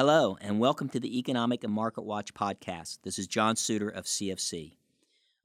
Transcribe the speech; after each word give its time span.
Hello, 0.00 0.38
and 0.40 0.58
welcome 0.58 0.88
to 0.88 0.98
the 0.98 1.18
Economic 1.18 1.62
and 1.62 1.70
Market 1.74 2.04
Watch 2.04 2.32
podcast. 2.32 3.00
This 3.02 3.18
is 3.18 3.26
John 3.26 3.54
Suter 3.54 3.90
of 3.90 4.06
CFC. 4.06 4.78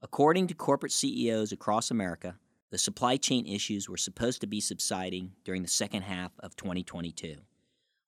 According 0.00 0.46
to 0.46 0.54
corporate 0.54 0.92
CEOs 0.92 1.52
across 1.52 1.90
America, 1.90 2.36
the 2.70 2.78
supply 2.78 3.18
chain 3.18 3.46
issues 3.46 3.86
were 3.86 3.98
supposed 3.98 4.40
to 4.40 4.46
be 4.46 4.62
subsiding 4.62 5.32
during 5.44 5.60
the 5.60 5.68
second 5.68 6.04
half 6.04 6.32
of 6.40 6.56
2022. 6.56 7.36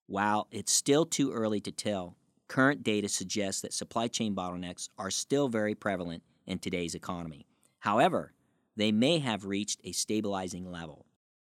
While 0.07 0.49
it's 0.51 0.73
still 0.73 1.05
too 1.05 1.35
early 1.35 1.61
to 1.61 1.71
tell, 1.71 2.17
current 2.49 2.83
data 2.83 3.11
suggests 3.11 3.61
that 3.61 3.75
supply 3.75 4.09
chain 4.09 4.35
bottlenecks 4.35 4.89
are 4.97 5.11
still 5.11 5.49
very 5.49 5.75
prevalent 5.75 6.23
in 6.47 6.61
today's 6.61 6.95
economy. 6.95 7.45
However, 7.81 8.33
they 8.75 8.91
may 8.91 9.19
have 9.19 9.45
reached 9.45 9.83
a 9.85 9.93
stabilizing 9.93 10.73
level. 10.73 11.05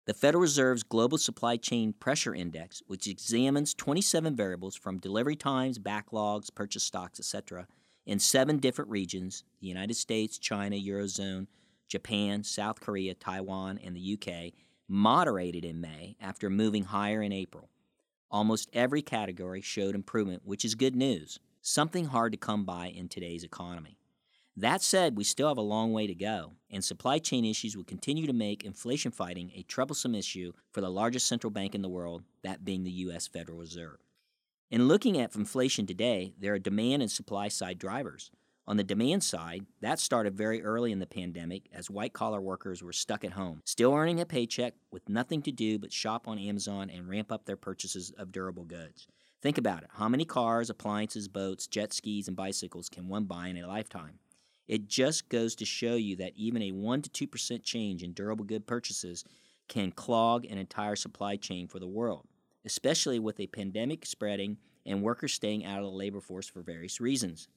The 0.09 0.15
Federal 0.15 0.41
Reserve's 0.41 0.81
Global 0.81 1.19
Supply 1.19 1.55
Chain 1.55 1.93
Pressure 1.93 2.33
Index, 2.33 2.81
which 2.87 3.05
examines 3.05 3.75
27 3.75 4.35
variables 4.35 4.75
from 4.75 4.97
delivery 4.97 5.35
times, 5.35 5.77
backlogs, 5.77 6.49
purchase 6.51 6.81
stocks, 6.81 7.19
etc., 7.19 7.67
in 8.07 8.17
seven 8.17 8.57
different 8.57 8.89
regions 8.89 9.43
the 9.61 9.67
United 9.67 9.93
States, 9.93 10.39
China, 10.39 10.75
Eurozone, 10.75 11.45
Japan, 11.87 12.43
South 12.43 12.81
Korea, 12.81 13.13
Taiwan, 13.13 13.77
and 13.83 13.95
the 13.95 14.17
UK 14.17 14.51
moderated 14.87 15.63
in 15.63 15.79
May 15.79 16.15
after 16.19 16.49
moving 16.49 16.85
higher 16.85 17.21
in 17.21 17.31
April. 17.31 17.69
Almost 18.31 18.71
every 18.73 19.03
category 19.03 19.61
showed 19.61 19.93
improvement, 19.93 20.41
which 20.43 20.65
is 20.65 20.73
good 20.73 20.95
news, 20.95 21.39
something 21.61 22.05
hard 22.05 22.31
to 22.31 22.37
come 22.39 22.65
by 22.65 22.87
in 22.87 23.09
today's 23.09 23.43
economy. 23.43 23.99
That 24.57 24.81
said, 24.81 25.15
we 25.15 25.23
still 25.23 25.49
have 25.49 25.59
a 25.59 25.61
long 25.61 25.93
way 25.93 26.07
to 26.07 26.15
go, 26.15 26.53
and 26.71 26.83
supply 26.83 27.19
chain 27.19 27.45
issues 27.45 27.75
will 27.75 27.83
continue 27.83 28.27
to 28.27 28.33
make 28.33 28.63
inflation 28.63 29.11
fighting 29.11 29.51
a 29.55 29.63
troublesome 29.63 30.15
issue 30.15 30.53
for 30.71 30.81
the 30.81 30.89
largest 30.89 31.27
central 31.27 31.51
bank 31.51 31.75
in 31.75 31.81
the 31.81 31.89
world, 31.89 32.23
that 32.43 32.63
being 32.63 32.83
the 32.83 32.91
U.S. 32.91 33.27
Federal 33.27 33.57
Reserve. 33.57 33.97
In 34.71 34.87
looking 34.87 35.19
at 35.19 35.35
inflation 35.35 35.87
today, 35.87 36.33
there 36.39 36.53
are 36.53 36.59
demand 36.59 37.01
and 37.01 37.11
supply 37.11 37.47
side 37.47 37.79
drivers. 37.79 38.29
On 38.67 38.77
the 38.77 38.83
demand 38.83 39.23
side, 39.23 39.65
that 39.81 39.97
started 39.97 40.37
very 40.37 40.61
early 40.61 40.91
in 40.91 40.99
the 40.99 41.07
pandemic 41.07 41.63
as 41.73 41.89
white 41.89 42.13
collar 42.13 42.39
workers 42.39 42.83
were 42.83 42.93
stuck 42.93 43.23
at 43.25 43.31
home, 43.31 43.63
still 43.65 43.95
earning 43.95 44.21
a 44.21 44.27
paycheck 44.27 44.75
with 44.91 45.09
nothing 45.09 45.41
to 45.41 45.51
do 45.51 45.79
but 45.79 45.91
shop 45.91 46.27
on 46.27 46.37
Amazon 46.37 46.91
and 46.91 47.09
ramp 47.09 47.31
up 47.31 47.45
their 47.45 47.57
purchases 47.57 48.11
of 48.11 48.31
durable 48.31 48.65
goods. 48.65 49.07
Think 49.41 49.57
about 49.57 49.81
it 49.81 49.89
how 49.93 50.07
many 50.07 50.23
cars, 50.23 50.69
appliances, 50.69 51.27
boats, 51.27 51.65
jet 51.65 51.93
skis, 51.93 52.27
and 52.27 52.37
bicycles 52.37 52.89
can 52.89 53.07
one 53.07 53.23
buy 53.23 53.47
in 53.47 53.57
a 53.57 53.67
lifetime? 53.67 54.19
It 54.69 54.87
just 54.87 55.29
goes 55.29 55.55
to 55.55 55.65
show 55.65 55.95
you 55.95 56.15
that 56.17 56.33
even 56.35 56.61
a 56.61 56.71
1 56.71 57.01
to 57.01 57.27
2% 57.27 57.63
change 57.63 58.03
in 58.03 58.13
durable 58.13 58.45
good 58.45 58.67
purchases 58.67 59.25
can 59.67 59.91
clog 59.91 60.45
an 60.45 60.59
entire 60.59 60.95
supply 60.95 61.37
chain 61.37 61.67
for 61.67 61.79
the 61.79 61.87
world, 61.87 62.27
especially 62.63 63.17
with 63.17 63.39
a 63.39 63.47
pandemic 63.47 64.05
spreading 64.05 64.57
and 64.85 65.01
workers 65.01 65.33
staying 65.33 65.65
out 65.65 65.79
of 65.79 65.85
the 65.85 65.97
labor 65.97 66.21
force 66.21 66.47
for 66.47 66.61
various 66.61 67.01
reasons. 67.01 67.47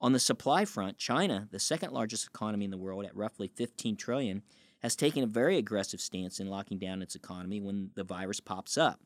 On 0.00 0.12
the 0.12 0.18
supply 0.18 0.64
front, 0.64 0.98
China, 0.98 1.46
the 1.52 1.60
second 1.60 1.92
largest 1.92 2.26
economy 2.26 2.64
in 2.64 2.72
the 2.72 2.76
world 2.76 3.04
at 3.04 3.14
roughly 3.14 3.46
15 3.46 3.96
trillion, 3.96 4.42
has 4.80 4.96
taken 4.96 5.22
a 5.22 5.28
very 5.28 5.56
aggressive 5.56 6.00
stance 6.00 6.40
in 6.40 6.48
locking 6.48 6.80
down 6.80 7.00
its 7.00 7.14
economy 7.14 7.60
when 7.60 7.90
the 7.94 8.02
virus 8.02 8.40
pops 8.40 8.76
up. 8.76 8.98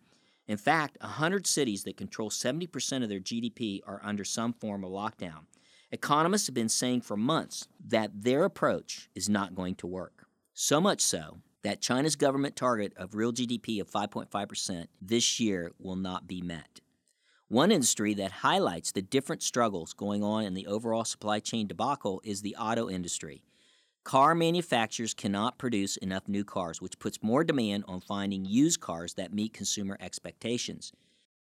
In 0.49 0.57
fact, 0.57 0.97
100 1.03 1.47
cities 1.47 1.85
that 1.85 1.99
control 1.99 2.31
70% 2.31 3.03
of 3.03 3.11
their 3.11 3.21
GDP 3.21 3.81
are 3.87 4.01
under 4.03 4.25
some 4.25 4.55
form 4.55 4.83
of 4.83 4.91
lockdown, 4.91 5.45
Economists 5.93 6.47
have 6.47 6.55
been 6.55 6.69
saying 6.69 7.01
for 7.01 7.17
months 7.17 7.69
that 7.87 8.11
their 8.23 8.45
approach 8.45 9.09
is 9.15 9.29
not 9.29 9.55
going 9.55 9.75
to 9.77 9.87
work. 9.87 10.27
So 10.53 10.81
much 10.81 11.01
so 11.01 11.39
that 11.63 11.81
China's 11.81 12.17
government 12.17 12.57
target 12.57 12.93
of 12.97 13.15
real 13.15 13.33
GDP 13.33 13.81
of 13.81 13.91
5.5% 13.91 14.87
this 15.01 15.41
year 15.41 15.73
will 15.79 15.97
not 15.97 16.27
be 16.27 16.41
met. 16.41 16.81
One 17.49 17.71
industry 17.71 18.15
that 18.15 18.33
highlights 18.33 18.93
the 18.93 19.03
different 19.03 19.43
struggles 19.43 19.93
going 19.93 20.23
on 20.23 20.45
in 20.45 20.55
the 20.55 20.67
overall 20.67 21.05
supply 21.05 21.41
chain 21.41 21.67
debacle 21.67 22.21
is 22.25 22.43
the 22.43 22.57
auto 22.57 22.89
industry. 22.89 23.45
Car 24.03 24.35
manufacturers 24.35 25.15
cannot 25.15 25.59
produce 25.59 25.97
enough 25.99 26.29
new 26.29 26.45
cars, 26.45 26.81
which 26.81 26.99
puts 26.99 27.23
more 27.23 27.45
demand 27.45 27.85
on 27.87 28.01
finding 28.01 28.45
used 28.45 28.81
cars 28.81 29.15
that 29.15 29.33
meet 29.33 29.53
consumer 29.53 29.97
expectations. 30.01 30.93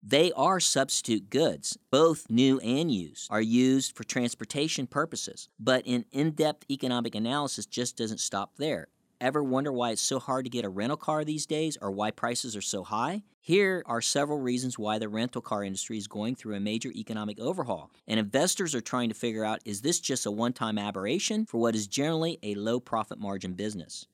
They 0.04 0.32
are 0.32 0.60
substitute 0.60 1.30
goods. 1.30 1.78
Both 1.92 2.28
new 2.28 2.60
and 2.62 2.92
used 2.92 3.32
are 3.32 3.42
used 3.42 3.96
for 3.96 4.04
transportation 4.04 4.88
purposes. 4.88 5.48
But 5.60 5.86
an 5.86 6.06
in 6.12 6.32
depth 6.32 6.66
economic 6.72 7.14
analysis 7.14 7.68
just 7.68 7.98
doesn't 7.98 8.20
stop 8.20 8.58
there. 8.58 8.88
Ever 9.20 9.44
wonder 9.44 9.72
why 9.72 9.92
it's 9.92 10.02
so 10.02 10.18
hard 10.18 10.46
to 10.46 10.50
get 10.50 10.66
a 10.66 10.70
rental 10.70 10.98
car 10.98 11.24
these 11.24 11.46
days 11.46 11.78
or 11.80 11.92
why 11.92 12.10
prices 12.10 12.56
are 12.56 12.62
so 12.62 12.84
high? 12.84 13.22
Here 13.40 13.84
are 13.86 14.02
several 14.02 14.40
reasons 14.40 14.80
why 14.80 14.98
the 14.98 15.08
rental 15.08 15.42
car 15.44 15.64
industry 15.64 16.00
is 16.00 16.08
going 16.08 16.34
through 16.34 16.56
a 16.56 16.60
major 16.60 16.90
economic 16.90 17.40
overhaul. 17.40 17.92
And 18.08 18.20
investors 18.20 18.74
are 18.74 18.82
trying 18.82 19.10
to 19.10 19.16
figure 19.16 19.46
out 19.46 19.62
is 19.66 19.82
this 19.82 20.00
just 20.00 20.26
a 20.26 20.32
one 20.32 20.54
time 20.54 20.80
aberration 20.80 21.46
for 21.46 21.60
what 21.60 21.76
is 21.76 21.86
generally 21.86 22.40
a 22.42 22.56
low 22.56 22.80
profit 22.80 23.20
margin 23.20 23.54
business? 23.54 24.08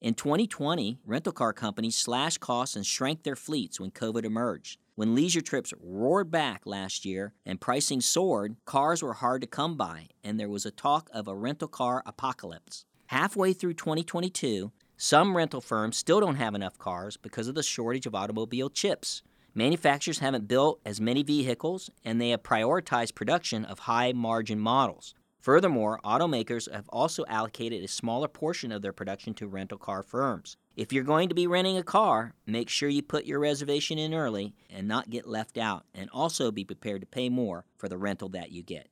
In 0.00 0.14
2020, 0.14 0.98
rental 1.06 1.32
car 1.32 1.52
companies 1.52 1.96
slashed 1.96 2.40
costs 2.40 2.74
and 2.74 2.84
shrank 2.84 3.22
their 3.22 3.36
fleets 3.36 3.78
when 3.78 3.92
COVID 3.92 4.24
emerged. 4.24 4.78
When 4.98 5.14
leisure 5.14 5.40
trips 5.40 5.72
roared 5.80 6.32
back 6.32 6.62
last 6.64 7.04
year 7.04 7.32
and 7.46 7.60
pricing 7.60 8.00
soared, 8.00 8.56
cars 8.64 9.00
were 9.00 9.12
hard 9.12 9.42
to 9.42 9.46
come 9.46 9.76
by, 9.76 10.08
and 10.24 10.40
there 10.40 10.48
was 10.48 10.66
a 10.66 10.72
talk 10.72 11.08
of 11.14 11.28
a 11.28 11.36
rental 11.36 11.68
car 11.68 12.02
apocalypse. 12.04 12.84
Halfway 13.06 13.52
through 13.52 13.74
2022, 13.74 14.72
some 14.96 15.36
rental 15.36 15.60
firms 15.60 15.96
still 15.96 16.18
don't 16.18 16.34
have 16.34 16.56
enough 16.56 16.78
cars 16.78 17.16
because 17.16 17.46
of 17.46 17.54
the 17.54 17.62
shortage 17.62 18.06
of 18.06 18.16
automobile 18.16 18.68
chips. 18.70 19.22
Manufacturers 19.54 20.18
haven't 20.18 20.48
built 20.48 20.80
as 20.84 21.00
many 21.00 21.22
vehicles, 21.22 21.90
and 22.04 22.20
they 22.20 22.30
have 22.30 22.42
prioritized 22.42 23.14
production 23.14 23.64
of 23.64 23.78
high 23.78 24.10
margin 24.10 24.58
models. 24.58 25.14
Furthermore, 25.38 26.00
automakers 26.04 26.68
have 26.72 26.88
also 26.88 27.24
allocated 27.28 27.84
a 27.84 27.88
smaller 27.88 28.26
portion 28.26 28.72
of 28.72 28.82
their 28.82 28.92
production 28.92 29.32
to 29.34 29.46
rental 29.46 29.78
car 29.78 30.02
firms. 30.02 30.56
If 30.78 30.92
you're 30.92 31.02
going 31.02 31.28
to 31.28 31.34
be 31.34 31.48
renting 31.48 31.76
a 31.76 31.82
car, 31.82 32.34
make 32.46 32.68
sure 32.68 32.88
you 32.88 33.02
put 33.02 33.24
your 33.24 33.40
reservation 33.40 33.98
in 33.98 34.14
early 34.14 34.54
and 34.70 34.86
not 34.86 35.10
get 35.10 35.26
left 35.26 35.58
out, 35.58 35.84
and 35.92 36.08
also 36.10 36.52
be 36.52 36.62
prepared 36.62 37.00
to 37.00 37.06
pay 37.08 37.28
more 37.28 37.64
for 37.76 37.88
the 37.88 37.98
rental 37.98 38.28
that 38.28 38.52
you 38.52 38.62
get. 38.62 38.88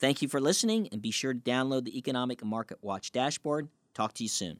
Thank 0.00 0.22
you 0.22 0.26
for 0.26 0.40
listening, 0.40 0.88
and 0.90 1.00
be 1.00 1.12
sure 1.12 1.32
to 1.32 1.38
download 1.38 1.84
the 1.84 1.96
Economic 1.96 2.44
Market 2.44 2.78
Watch 2.82 3.12
dashboard. 3.12 3.68
Talk 3.94 4.12
to 4.14 4.24
you 4.24 4.28
soon. 4.28 4.58